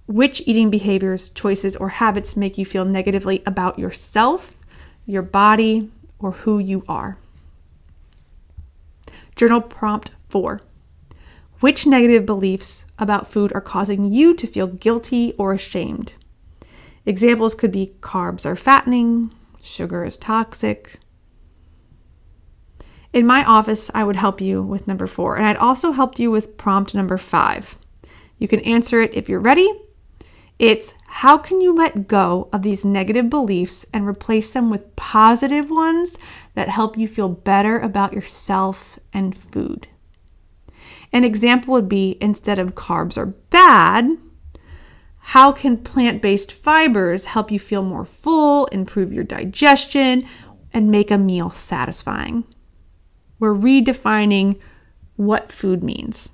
[0.07, 4.57] Which eating behaviors, choices, or habits make you feel negatively about yourself,
[5.07, 7.17] your body, or who you are?
[9.37, 10.61] Journal prompt four
[11.61, 16.15] Which negative beliefs about food are causing you to feel guilty or ashamed?
[17.07, 19.33] Examples could be carbs are fattening,
[19.63, 20.99] sugar is toxic.
[23.13, 26.31] In my office, I would help you with number four, and I'd also help you
[26.31, 27.77] with prompt number five.
[28.41, 29.71] You can answer it if you're ready.
[30.59, 35.71] It's how can you let go of these negative beliefs and replace them with positive
[35.71, 36.19] ones
[36.55, 39.87] that help you feel better about yourself and food?
[41.13, 44.19] An example would be instead of carbs are bad,
[45.21, 50.27] How can plant based fibers help you feel more full, improve your digestion,
[50.73, 52.45] and make a meal satisfying?
[53.39, 54.59] We're redefining
[55.17, 56.33] what food means.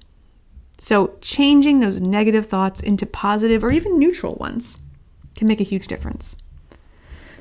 [0.78, 4.76] So, changing those negative thoughts into positive or even neutral ones
[5.34, 6.36] can make a huge difference.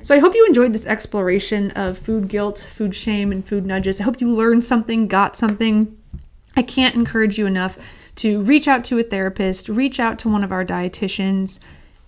[0.03, 3.99] So, I hope you enjoyed this exploration of food guilt, food shame, and food nudges.
[3.99, 5.97] I hope you learned something, got something.
[6.55, 7.77] I can't encourage you enough
[8.17, 11.59] to reach out to a therapist, reach out to one of our dietitians,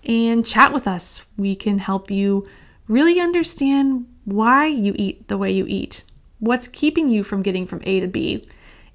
[0.04, 1.26] and chat with us.
[1.36, 2.48] We can help you
[2.88, 6.04] really understand why you eat the way you eat,
[6.38, 8.48] what's keeping you from getting from A to B,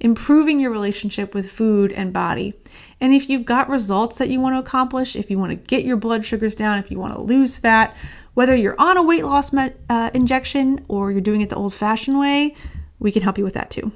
[0.04, 2.54] improving your relationship with food and body.
[3.02, 5.84] And if you've got results that you want to accomplish, if you want to get
[5.84, 7.96] your blood sugars down, if you want to lose fat,
[8.34, 12.20] whether you're on a weight loss uh, injection or you're doing it the old fashioned
[12.20, 12.56] way,
[13.00, 13.92] we can help you with that too.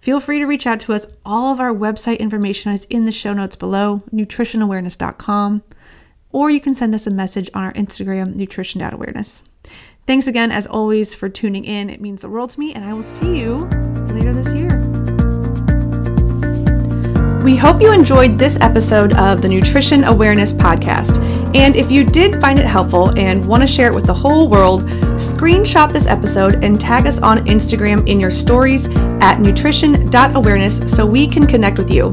[0.00, 1.06] Feel free to reach out to us.
[1.26, 5.62] All of our website information is in the show notes below, nutritionawareness.com,
[6.30, 9.42] or you can send us a message on our Instagram, nutrition.awareness.
[10.06, 11.90] Thanks again, as always, for tuning in.
[11.90, 15.19] It means the world to me, and I will see you later this year.
[17.42, 21.24] We hope you enjoyed this episode of the Nutrition Awareness Podcast.
[21.56, 24.50] And if you did find it helpful and want to share it with the whole
[24.50, 24.82] world,
[25.16, 28.88] screenshot this episode and tag us on Instagram in your stories
[29.22, 32.12] at nutrition.awareness so we can connect with you.